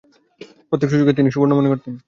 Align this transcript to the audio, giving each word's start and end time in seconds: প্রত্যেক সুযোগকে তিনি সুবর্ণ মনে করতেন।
প্রত্যেক 0.69 0.89
সুযোগকে 0.89 1.13
তিনি 1.13 1.29
সুবর্ণ 1.31 1.51
মনে 1.55 1.71
করতেন। 1.71 1.93